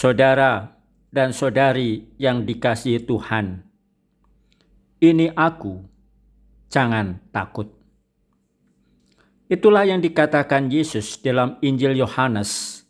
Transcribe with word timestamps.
Saudara 0.00 0.80
dan 1.12 1.36
saudari 1.36 2.08
yang 2.16 2.48
dikasihi 2.48 3.04
Tuhan, 3.04 3.60
ini 4.96 5.28
aku, 5.28 5.76
jangan 6.72 7.20
takut. 7.28 7.68
Itulah 9.52 9.84
yang 9.84 10.00
dikatakan 10.00 10.72
Yesus 10.72 11.20
dalam 11.20 11.60
Injil 11.60 12.00
Yohanes 12.00 12.80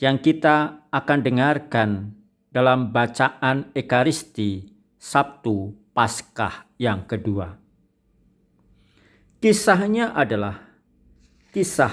yang 0.00 0.16
kita 0.16 0.88
akan 0.88 1.18
dengarkan 1.20 2.16
dalam 2.48 2.88
bacaan 2.88 3.68
Ekaristi 3.76 4.64
Sabtu 4.96 5.76
Paskah 5.92 6.72
yang 6.80 7.04
kedua. 7.04 7.52
Kisahnya 9.44 10.16
adalah 10.16 10.64
kisah 11.52 11.92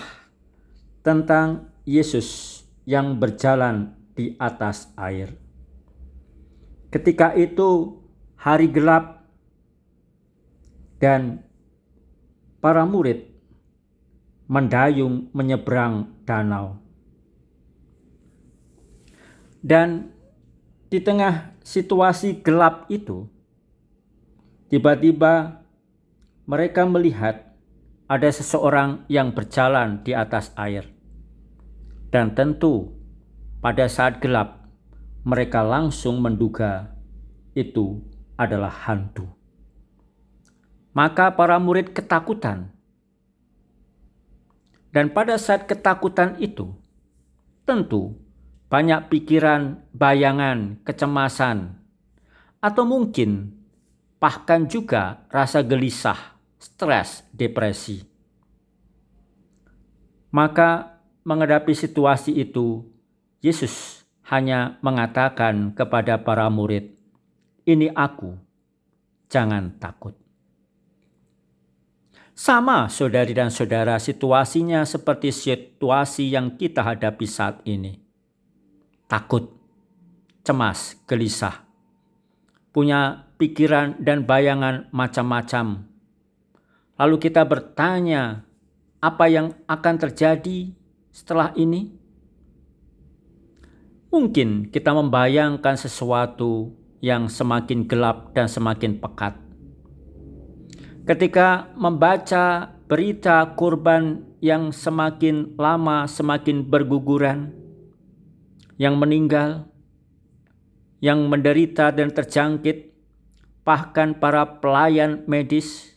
tentang 1.03 1.67
Yesus 1.83 2.63
yang 2.87 3.19
berjalan 3.19 4.02
di 4.13 4.37
atas 4.37 4.93
air. 4.97 5.33
Ketika 6.93 7.33
itu 7.33 7.97
hari 8.37 8.69
gelap 8.69 9.25
dan 11.01 11.41
para 12.61 12.85
murid 12.85 13.33
mendayung 14.47 15.33
menyeberang 15.33 16.13
danau. 16.23 16.77
Dan 19.63 20.11
di 20.93 21.01
tengah 21.01 21.57
situasi 21.65 22.45
gelap 22.45 22.85
itu, 22.91 23.25
tiba-tiba 24.69 25.65
mereka 26.45 26.85
melihat 26.85 27.55
ada 28.05 28.29
seseorang 28.29 29.07
yang 29.09 29.33
berjalan 29.33 30.03
di 30.05 30.13
atas 30.13 30.53
air. 30.59 30.85
Dan 32.13 32.37
tentu 32.37 32.92
pada 33.63 33.87
saat 33.87 34.19
gelap, 34.19 34.67
mereka 35.23 35.63
langsung 35.63 36.19
menduga 36.19 36.91
itu 37.55 38.03
adalah 38.35 38.91
hantu. 38.91 39.23
Maka 40.91 41.31
para 41.31 41.55
murid 41.63 41.95
ketakutan 41.95 42.75
dan 44.93 45.09
pada 45.09 45.39
saat 45.39 45.65
ketakutan 45.65 46.37
itu, 46.43 46.75
tentu 47.63 48.19
banyak 48.67 49.09
pikiran, 49.09 49.81
bayangan, 49.95 50.83
kecemasan, 50.83 51.81
atau 52.59 52.83
mungkin 52.83 53.57
bahkan 54.19 54.67
juga 54.67 55.25
rasa 55.33 55.63
gelisah, 55.63 56.35
stres, 56.59 57.25
depresi. 57.31 58.05
Maka 60.29 61.01
menghadapi 61.25 61.73
situasi 61.73 62.37
itu, 62.37 62.92
Yesus 63.43 64.07
hanya 64.31 64.79
mengatakan 64.79 65.75
kepada 65.75 66.15
para 66.23 66.47
murid, 66.47 66.95
"Ini 67.67 67.91
aku, 67.91 68.39
jangan 69.27 69.75
takut." 69.83 70.15
Sama 72.31 72.87
saudari 72.87 73.35
dan 73.35 73.51
saudara 73.51 73.99
situasinya 73.99 74.87
seperti 74.87 75.29
situasi 75.29 76.31
yang 76.31 76.55
kita 76.55 76.81
hadapi 76.81 77.27
saat 77.27 77.59
ini. 77.67 77.99
Takut, 79.11 79.51
cemas, 80.41 80.97
gelisah. 81.05 81.67
Punya 82.73 83.29
pikiran 83.37 83.99
dan 84.01 84.25
bayangan 84.25 84.89
macam-macam. 84.89 85.85
Lalu 86.97 87.15
kita 87.21 87.45
bertanya, 87.45 88.47
apa 89.03 89.27
yang 89.29 89.53
akan 89.67 89.95
terjadi 89.99 90.73
setelah 91.11 91.51
ini? 91.53 92.02
Mungkin 94.13 94.69
kita 94.69 94.93
membayangkan 94.93 95.73
sesuatu 95.73 96.69
yang 97.01 97.25
semakin 97.25 97.89
gelap 97.89 98.29
dan 98.37 98.45
semakin 98.45 99.01
pekat. 99.01 99.33
Ketika 101.01 101.73
membaca 101.73 102.77
berita 102.85 103.41
korban 103.57 104.21
yang 104.37 104.69
semakin 104.69 105.57
lama 105.57 106.05
semakin 106.05 106.61
berguguran, 106.61 107.57
yang 108.77 109.01
meninggal, 109.01 109.65
yang 111.01 111.25
menderita 111.25 111.89
dan 111.89 112.13
terjangkit, 112.13 112.93
bahkan 113.65 114.13
para 114.13 114.61
pelayan 114.61 115.25
medis, 115.25 115.89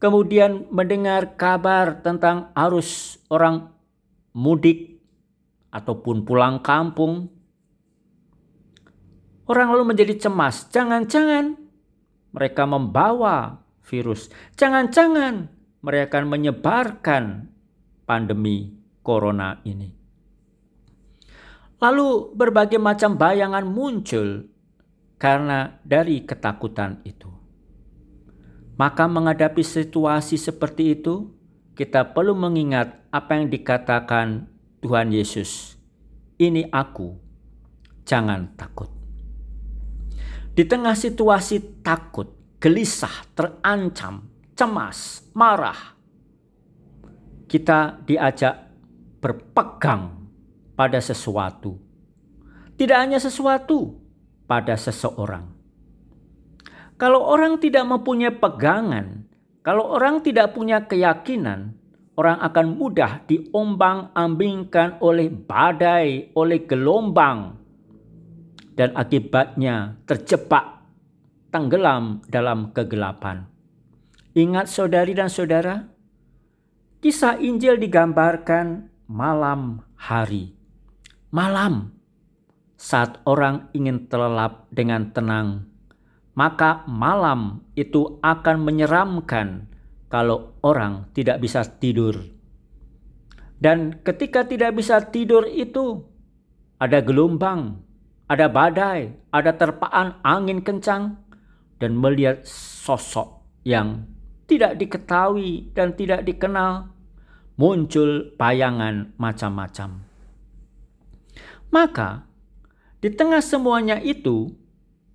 kemudian 0.00 0.64
mendengar 0.72 1.36
kabar 1.36 2.00
tentang 2.00 2.48
arus 2.56 3.20
orang 3.28 3.68
mudik 4.32 4.91
ataupun 5.72 6.28
pulang 6.28 6.60
kampung, 6.60 7.32
orang 9.48 9.72
lalu 9.72 9.96
menjadi 9.96 10.28
cemas. 10.28 10.68
Jangan-jangan 10.68 11.56
mereka 12.36 12.68
membawa 12.68 13.64
virus. 13.82 14.28
Jangan-jangan 14.54 15.48
mereka 15.82 16.20
akan 16.20 16.26
menyebarkan 16.28 17.24
pandemi 18.06 18.70
corona 19.02 19.58
ini. 19.66 19.90
Lalu 21.82 22.38
berbagai 22.38 22.78
macam 22.78 23.18
bayangan 23.18 23.66
muncul 23.66 24.46
karena 25.18 25.82
dari 25.82 26.22
ketakutan 26.22 27.02
itu. 27.02 27.26
Maka 28.78 29.10
menghadapi 29.10 29.66
situasi 29.66 30.38
seperti 30.38 30.94
itu, 30.94 31.34
kita 31.74 32.14
perlu 32.14 32.38
mengingat 32.38 33.02
apa 33.10 33.34
yang 33.34 33.50
dikatakan 33.50 34.51
Tuhan 34.82 35.14
Yesus. 35.14 35.78
Ini 36.42 36.66
aku, 36.74 37.14
jangan 38.02 38.58
takut. 38.58 38.90
Di 40.52 40.66
tengah 40.66 40.98
situasi 40.98 41.80
takut, 41.86 42.58
gelisah, 42.58 43.30
terancam, 43.38 44.26
cemas, 44.58 45.22
marah, 45.38 45.94
kita 47.46 48.02
diajak 48.02 48.74
berpegang 49.22 50.26
pada 50.74 50.98
sesuatu. 50.98 51.78
Tidak 52.74 52.98
hanya 52.98 53.22
sesuatu, 53.22 54.02
pada 54.50 54.74
seseorang. 54.74 55.46
Kalau 56.98 57.22
orang 57.22 57.62
tidak 57.62 57.86
mempunyai 57.86 58.34
pegangan, 58.34 59.30
kalau 59.62 59.94
orang 59.94 60.26
tidak 60.26 60.58
punya 60.58 60.90
keyakinan, 60.90 61.78
orang 62.16 62.38
akan 62.44 62.66
mudah 62.76 63.24
diombang-ambingkan 63.24 65.00
oleh 65.00 65.32
badai, 65.32 66.32
oleh 66.36 66.60
gelombang, 66.68 67.56
dan 68.76 68.92
akibatnya 68.96 69.96
terjebak 70.04 70.84
tenggelam 71.52 72.24
dalam 72.28 72.72
kegelapan. 72.72 73.48
Ingat 74.32 74.72
saudari 74.72 75.12
dan 75.12 75.28
saudara, 75.28 75.84
kisah 77.04 77.36
Injil 77.36 77.76
digambarkan 77.76 78.88
malam 79.04 79.84
hari. 79.96 80.56
Malam 81.32 81.92
saat 82.80 83.20
orang 83.28 83.68
ingin 83.76 84.08
terlelap 84.08 84.68
dengan 84.72 85.12
tenang, 85.12 85.68
maka 86.32 86.84
malam 86.88 87.60
itu 87.76 88.20
akan 88.24 88.64
menyeramkan 88.64 89.68
kalau 90.12 90.60
orang 90.60 91.08
tidak 91.16 91.40
bisa 91.40 91.64
tidur. 91.64 92.20
Dan 93.56 94.04
ketika 94.04 94.44
tidak 94.44 94.76
bisa 94.76 95.00
tidur 95.08 95.48
itu, 95.48 96.04
ada 96.76 97.00
gelombang, 97.00 97.80
ada 98.28 98.52
badai, 98.52 99.16
ada 99.32 99.56
terpaan 99.56 100.20
angin 100.20 100.60
kencang, 100.60 101.16
dan 101.80 101.96
melihat 101.96 102.44
sosok 102.44 103.40
yang 103.64 104.04
tidak 104.44 104.76
diketahui 104.76 105.72
dan 105.72 105.96
tidak 105.96 106.28
dikenal, 106.28 106.92
muncul 107.56 108.36
bayangan 108.36 109.16
macam-macam. 109.16 110.04
Maka, 111.72 112.28
di 113.00 113.08
tengah 113.08 113.40
semuanya 113.40 113.96
itu, 113.96 114.52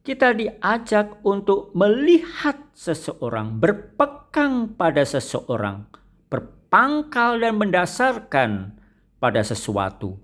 kita 0.08 0.32
diajak 0.32 1.20
untuk 1.28 1.76
melihat 1.76 2.56
seseorang, 2.72 3.60
berpegang 3.60 4.72
pada 4.80 5.04
seseorang, 5.04 5.84
berpangkal 6.32 7.44
dan 7.44 7.60
mendasarkan 7.60 8.80
pada 9.20 9.44
sesuatu, 9.44 10.16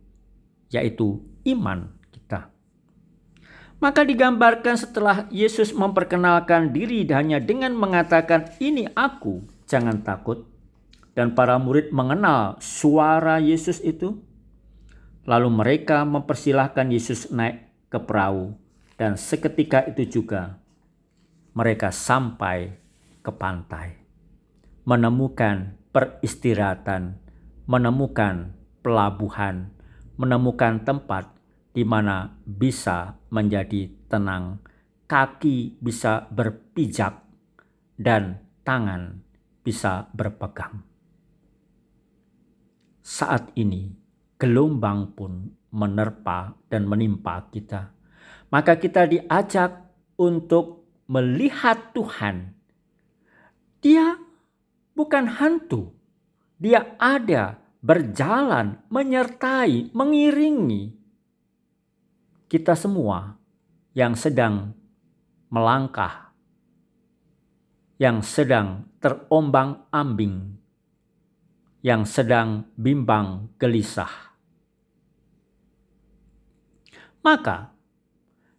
yaitu 0.71 1.19
iman 1.43 1.91
maka 3.83 4.07
digambarkan 4.07 4.79
setelah 4.79 5.27
Yesus 5.27 5.75
memperkenalkan 5.75 6.71
diri 6.71 7.03
hanya 7.11 7.43
dengan 7.43 7.75
mengatakan 7.75 8.55
ini 8.63 8.87
aku, 8.95 9.43
jangan 9.67 9.99
takut. 10.07 10.47
Dan 11.11 11.35
para 11.35 11.59
murid 11.59 11.91
mengenal 11.91 12.55
suara 12.63 13.43
Yesus 13.43 13.83
itu. 13.83 14.23
Lalu 15.27 15.49
mereka 15.51 16.07
mempersilahkan 16.07 16.95
Yesus 16.95 17.27
naik 17.27 17.67
ke 17.91 17.99
perahu. 17.99 18.55
Dan 18.93 19.17
seketika 19.17 19.83
itu 19.89 20.21
juga 20.21 20.61
mereka 21.53 21.89
sampai 21.89 22.73
ke 23.21 23.31
pantai. 23.33 23.97
Menemukan 24.83 25.77
peristirahatan, 25.93 27.17
menemukan 27.65 28.51
pelabuhan, 28.83 29.71
menemukan 30.19 30.83
tempat 30.83 31.31
di 31.73 31.81
mana 31.81 32.29
bisa 32.45 33.17
menjadi 33.33 33.89
tenang, 34.11 34.61
kaki 35.09 35.81
bisa 35.81 36.29
berpijak, 36.29 37.23
dan 37.97 38.43
tangan 38.61 39.23
bisa 39.63 40.11
berpegang. 40.13 40.83
Saat 43.03 43.51
ini, 43.59 43.89
gelombang 44.39 45.11
pun 45.15 45.49
menerpa 45.73 46.55
dan 46.69 46.87
menimpa 46.87 47.49
kita. 47.49 47.91
Maka 48.53 48.77
kita 48.77 49.09
diajak 49.09 49.81
untuk 50.13 50.85
melihat 51.09 51.89
Tuhan. 51.97 52.53
Dia 53.81 54.13
bukan 54.93 55.25
hantu. 55.25 55.97
Dia 56.61 56.93
ada, 57.01 57.57
berjalan, 57.81 58.79
menyertai, 58.93 59.89
mengiringi 59.91 60.93
kita 62.53 62.77
semua 62.77 63.41
yang 63.97 64.13
sedang 64.13 64.77
melangkah, 65.49 66.37
yang 67.97 68.21
sedang 68.21 68.85
terombang-ambing, 69.01 70.61
yang 71.81 72.05
sedang 72.05 72.69
bimbang 72.77 73.49
gelisah. 73.57 74.37
Maka, 77.25 77.73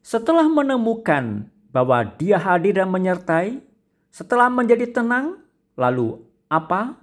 setelah 0.05 0.45
menemukan 0.45 1.49
bahwa 1.73 2.05
Dia 2.21 2.37
hadir 2.37 2.77
dan 2.77 2.93
menyertai, 2.93 3.65
setelah 4.13 4.53
menjadi 4.53 4.85
tenang, 4.93 5.41
lalu 5.81 6.21
apa? 6.53 7.01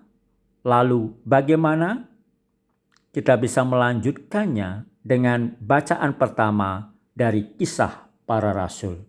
Lalu 0.62 1.18
bagaimana 1.26 2.06
kita 3.10 3.36
bisa 3.42 3.66
melanjutkannya 3.66 4.86
dengan 5.02 5.58
bacaan 5.58 6.14
pertama 6.14 6.94
dari 7.18 7.58
kisah 7.58 8.06
para 8.30 8.54
rasul. 8.54 9.02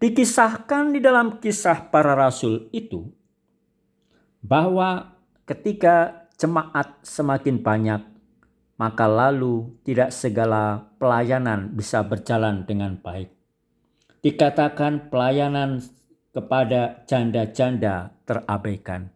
Dikisahkan 0.00 0.96
di 0.96 1.02
dalam 1.02 1.42
kisah 1.42 1.90
para 1.92 2.16
rasul 2.16 2.70
itu 2.72 3.10
bahwa 4.40 5.18
ketika 5.44 6.24
jemaat 6.40 6.96
semakin 7.04 7.60
banyak, 7.60 8.00
maka 8.80 9.04
lalu 9.04 9.76
tidak 9.84 10.08
segala 10.08 10.88
pelayanan 10.96 11.68
bisa 11.76 12.00
berjalan 12.00 12.64
dengan 12.64 12.96
baik. 12.96 13.28
Dikatakan 14.24 15.12
pelayanan 15.12 15.84
kepada 16.32 17.04
janda-janda 17.04 18.16
terabaikan. 18.24 19.12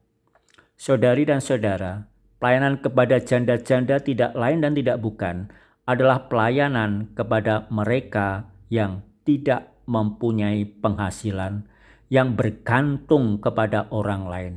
Saudari 0.77 1.25
dan 1.25 1.41
saudara, 1.41 2.05
pelayanan 2.37 2.77
kepada 2.77 3.17
janda-janda 3.25 4.05
tidak 4.05 4.37
lain 4.37 4.61
dan 4.61 4.77
tidak 4.77 5.01
bukan 5.01 5.49
adalah 5.89 6.29
pelayanan 6.29 7.09
kepada 7.17 7.65
mereka 7.73 8.53
yang 8.69 9.01
tidak 9.25 9.73
mempunyai 9.89 10.69
penghasilan, 10.69 11.65
yang 12.13 12.37
bergantung 12.37 13.41
kepada 13.41 13.89
orang 13.89 14.29
lain. 14.29 14.55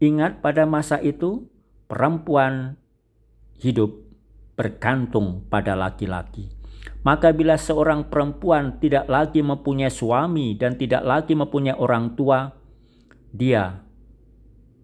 Ingat, 0.00 0.40
pada 0.40 0.64
masa 0.64 0.96
itu 1.04 1.44
perempuan 1.92 2.80
hidup 3.60 4.09
bergantung 4.60 5.48
pada 5.48 5.72
laki-laki. 5.72 6.52
Maka, 7.00 7.32
bila 7.32 7.56
seorang 7.56 8.12
perempuan 8.12 8.76
tidak 8.76 9.08
lagi 9.08 9.40
mempunyai 9.40 9.88
suami 9.88 10.52
dan 10.60 10.76
tidak 10.76 11.00
lagi 11.00 11.32
mempunyai 11.32 11.80
orang 11.80 12.12
tua, 12.12 12.52
dia 13.32 13.80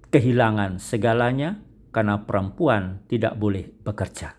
kehilangan 0.08 0.81
segalanya 0.81 1.61
karena 1.93 2.25
perempuan 2.25 3.05
tidak 3.05 3.37
boleh 3.37 3.69
bekerja. 3.84 4.32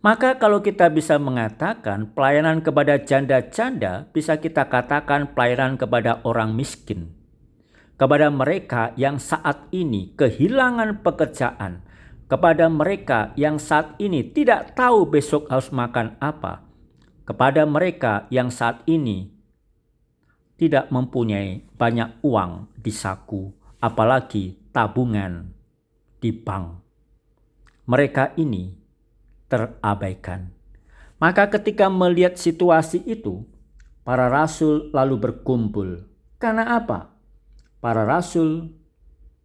Maka 0.00 0.40
kalau 0.40 0.64
kita 0.64 0.88
bisa 0.88 1.20
mengatakan 1.20 2.08
pelayanan 2.16 2.64
kepada 2.64 2.96
janda-janda 3.04 4.08
bisa 4.16 4.40
kita 4.40 4.64
katakan 4.64 5.36
pelayanan 5.36 5.76
kepada 5.76 6.24
orang 6.24 6.56
miskin. 6.56 7.12
Kepada 8.00 8.32
mereka 8.32 8.96
yang 8.96 9.20
saat 9.20 9.68
ini 9.76 10.16
kehilangan 10.16 11.04
pekerjaan. 11.04 11.84
Kepada 12.30 12.70
mereka 12.70 13.34
yang 13.34 13.58
saat 13.58 13.98
ini 13.98 14.22
tidak 14.22 14.78
tahu 14.78 15.02
besok 15.10 15.50
harus 15.50 15.74
makan 15.74 16.14
apa. 16.22 16.62
Kepada 17.26 17.66
mereka 17.66 18.30
yang 18.30 18.54
saat 18.54 18.86
ini 18.86 19.34
tidak 20.54 20.94
mempunyai 20.94 21.66
banyak 21.74 22.22
uang 22.22 22.70
di 22.78 22.94
saku 22.94 23.50
apalagi 23.82 24.54
tabungan 24.70 25.50
di 26.22 26.30
bank. 26.30 26.78
Mereka 27.90 28.38
ini 28.38 28.78
terabaikan. 29.50 30.54
Maka 31.18 31.50
ketika 31.50 31.90
melihat 31.90 32.38
situasi 32.38 33.02
itu, 33.10 33.42
para 34.06 34.30
rasul 34.30 34.94
lalu 34.94 35.18
berkumpul. 35.18 36.06
Karena 36.38 36.78
apa? 36.78 37.10
Para 37.82 38.06
rasul 38.06 38.70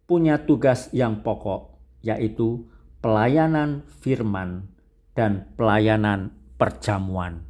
punya 0.06 0.38
tugas 0.46 0.86
yang 0.94 1.26
pokok, 1.26 1.74
yaitu 2.06 2.70
pelayanan 3.06 3.86
firman 4.02 4.66
dan 5.14 5.46
pelayanan 5.54 6.34
perjamuan, 6.58 7.46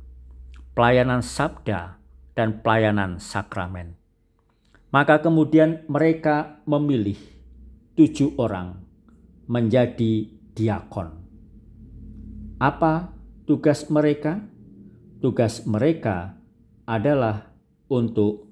pelayanan 0.77 1.25
sabda 1.25 1.97
dan 2.37 2.61
pelayanan 2.61 3.17
sakramen. 3.17 3.97
Maka 4.93 5.25
kemudian 5.25 5.81
mereka 5.89 6.61
memilih 6.69 7.17
tujuh 7.97 8.37
orang 8.37 8.85
menjadi 9.49 10.29
diakon. 10.53 11.25
Apa 12.61 13.17
tugas 13.49 13.89
mereka? 13.89 14.45
Tugas 15.25 15.65
mereka 15.65 16.37
adalah 16.85 17.49
untuk 17.89 18.45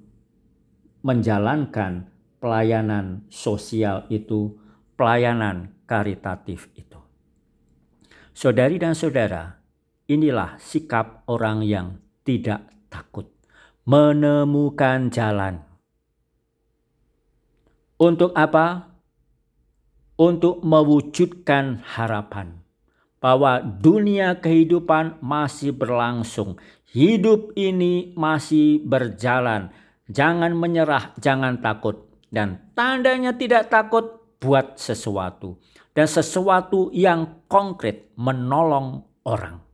menjalankan 1.04 2.08
pelayanan 2.40 3.28
sosial 3.28 4.08
itu, 4.08 4.56
pelayanan 4.96 5.68
karitatif 5.84 6.72
itu. 6.72 6.93
Saudari 8.34 8.82
dan 8.82 8.98
saudara, 8.98 9.62
inilah 10.10 10.58
sikap 10.58 11.22
orang 11.30 11.62
yang 11.62 12.02
tidak 12.26 12.66
takut 12.90 13.30
menemukan 13.84 15.12
jalan 15.12 15.60
untuk 18.00 18.34
apa? 18.34 18.90
Untuk 20.14 20.62
mewujudkan 20.62 21.82
harapan 21.82 22.62
bahwa 23.18 23.58
dunia 23.58 24.38
kehidupan 24.38 25.18
masih 25.18 25.74
berlangsung. 25.74 26.54
Hidup 26.94 27.50
ini 27.58 28.14
masih 28.14 28.78
berjalan. 28.86 29.74
Jangan 30.06 30.54
menyerah, 30.54 31.18
jangan 31.18 31.58
takut. 31.58 32.06
Dan 32.30 32.62
tandanya 32.78 33.34
tidak 33.34 33.74
takut, 33.74 34.22
buat 34.44 34.76
sesuatu. 34.76 35.56
Dan 35.96 36.04
sesuatu 36.04 36.92
yang 36.92 37.48
konkret 37.48 38.12
menolong 38.18 39.00
orang. 39.24 39.64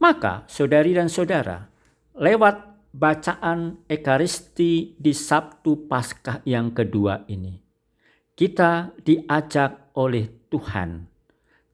Maka 0.00 0.48
saudari 0.48 0.96
dan 0.96 1.12
saudara, 1.12 1.68
lewat 2.16 2.74
bacaan 2.94 3.82
Ekaristi 3.90 4.94
di 4.94 5.10
Sabtu 5.10 5.90
Paskah 5.90 6.46
yang 6.46 6.70
kedua 6.70 7.26
ini, 7.26 7.58
kita 8.38 8.94
diajak 9.02 9.90
oleh 9.98 10.30
Tuhan. 10.50 11.10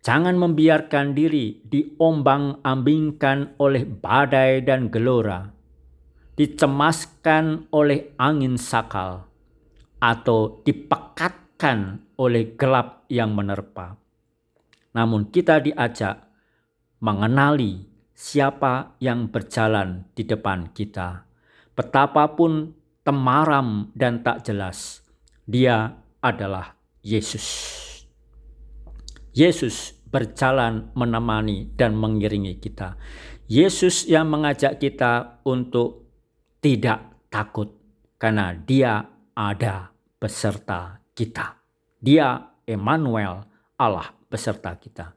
Jangan 0.00 0.40
membiarkan 0.40 1.12
diri 1.12 1.60
diombang-ambingkan 1.60 3.60
oleh 3.60 3.84
badai 3.84 4.64
dan 4.64 4.88
gelora, 4.88 5.52
dicemaskan 6.40 7.68
oleh 7.68 8.16
angin 8.16 8.56
sakal, 8.56 9.28
atau 10.00 10.64
dipekatkan 10.64 12.00
oleh 12.16 12.56
gelap 12.56 13.04
yang 13.12 13.36
menerpa. 13.36 14.00
Namun 14.96 15.28
kita 15.28 15.60
diajak 15.60 16.26
mengenali 17.04 17.86
siapa 18.16 18.96
yang 19.00 19.28
berjalan 19.28 20.08
di 20.16 20.24
depan 20.26 20.72
kita. 20.72 21.24
Betapapun 21.76 22.74
temaram 23.06 23.88
dan 23.96 24.20
tak 24.20 24.44
jelas, 24.44 25.00
dia 25.48 25.96
adalah 26.20 26.76
Yesus. 27.00 27.46
Yesus 29.32 29.96
berjalan 30.10 30.90
menemani 30.92 31.70
dan 31.78 31.94
mengiringi 31.94 32.58
kita. 32.58 32.98
Yesus 33.46 34.04
yang 34.10 34.28
mengajak 34.28 34.82
kita 34.82 35.42
untuk 35.46 36.10
tidak 36.60 37.24
takut 37.32 37.72
karena 38.20 38.52
dia 38.52 39.06
ada 39.34 39.92
beserta 40.18 41.00
kita. 41.14 41.56
Dia 42.00 42.40
Emmanuel, 42.64 43.44
Allah 43.76 44.12
beserta 44.30 44.76
kita. 44.76 45.12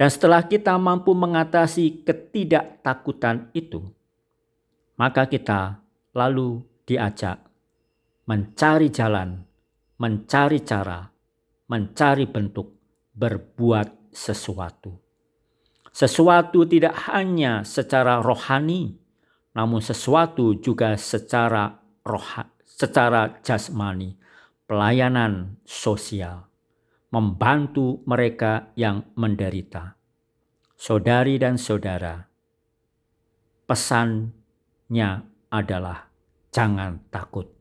Dan 0.00 0.08
setelah 0.08 0.46
kita 0.48 0.80
mampu 0.80 1.12
mengatasi 1.12 2.06
ketidaktakutan 2.08 3.52
itu, 3.52 3.84
maka 4.96 5.28
kita 5.28 5.84
lalu 6.16 6.64
diajak 6.88 7.50
mencari 8.30 8.88
jalan, 8.94 9.42
mencari 9.98 10.62
cara, 10.62 11.02
mencari 11.66 12.24
bentuk, 12.30 12.78
berbuat 13.12 14.14
sesuatu. 14.14 14.94
Sesuatu 15.90 16.62
tidak 16.64 16.94
hanya 17.10 17.66
secara 17.66 18.22
rohani, 18.22 18.94
namun 19.50 19.82
sesuatu 19.82 20.54
juga 20.62 20.94
secara 20.94 21.74
roh, 22.06 22.46
secara 22.80 23.44
jasmani, 23.44 24.16
pelayanan 24.64 25.60
sosial, 25.68 26.48
membantu 27.12 28.00
mereka 28.08 28.72
yang 28.72 29.04
menderita. 29.20 30.00
Saudari 30.80 31.36
dan 31.36 31.60
saudara, 31.60 32.24
pesannya 33.68 35.28
adalah 35.52 36.08
jangan 36.48 37.04
takut. 37.12 37.52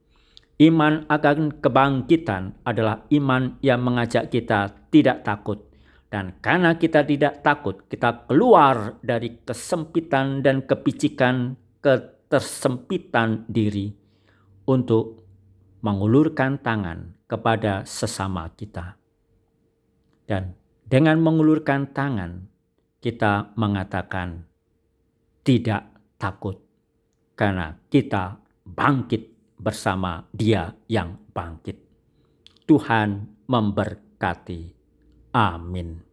Iman 0.56 1.04
akan 1.12 1.60
kebangkitan 1.60 2.64
adalah 2.64 3.04
iman 3.12 3.60
yang 3.60 3.84
mengajak 3.84 4.32
kita 4.32 4.72
tidak 4.88 5.28
takut. 5.28 5.68
Dan 6.08 6.40
karena 6.40 6.80
kita 6.80 7.04
tidak 7.04 7.44
takut, 7.44 7.86
kita 7.92 8.24
keluar 8.24 8.98
dari 9.04 9.44
kesempitan 9.44 10.42
dan 10.42 10.64
kepicikan 10.64 11.54
ketersempitan 11.80 13.46
diri 13.46 14.00
untuk 14.70 15.26
mengulurkan 15.82 16.62
tangan 16.62 17.18
kepada 17.26 17.82
sesama 17.90 18.54
kita. 18.54 19.02
Dan 20.30 20.54
dengan 20.86 21.18
mengulurkan 21.18 21.90
tangan, 21.90 22.46
kita 23.02 23.58
mengatakan 23.58 24.46
tidak 25.42 25.90
takut 26.22 26.62
karena 27.34 27.74
kita 27.90 28.38
bangkit 28.62 29.34
bersama 29.58 30.22
Dia 30.30 30.70
yang 30.86 31.18
bangkit. 31.34 31.78
Tuhan 32.70 33.26
memberkati. 33.50 34.62
Amin. 35.34 36.09